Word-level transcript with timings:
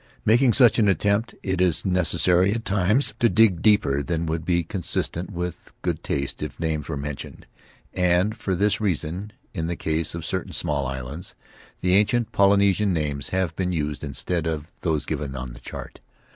In 0.01 0.07
making 0.25 0.53
such 0.53 0.79
an 0.79 0.87
attempt 0.87 1.35
it 1.43 1.61
is 1.61 1.83
neces 1.83 2.21
sary 2.21 2.51
at 2.55 2.65
times 2.65 3.13
to 3.19 3.29
dig 3.29 3.61
deeper 3.61 4.01
than 4.01 4.25
would 4.25 4.43
be 4.43 4.63
consistent 4.63 5.29
with 5.31 5.73
good 5.83 6.03
taste 6.03 6.41
if 6.41 6.59
names 6.59 6.89
were 6.89 6.97
mentioned, 6.97 7.45
and 7.93 8.35
for 8.35 8.55
this 8.55 8.81
reason— 8.81 9.31
in 9.53 9.67
the 9.67 9.75
case 9.75 10.15
of 10.15 10.25
certain 10.25 10.53
small 10.53 10.87
islands— 10.87 11.35
the 11.81 11.93
ancient 11.93 12.31
Polynesian 12.31 12.91
names 12.93 13.29
have 13.29 13.55
been 13.55 13.71
used 13.71 14.03
instead 14.03 14.47
of 14.47 14.71
those 14.81 15.05
given 15.05 15.35
on 15.35 15.53
the 15.53 15.59
chart. 15.59 15.99